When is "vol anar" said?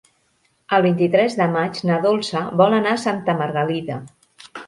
2.63-2.97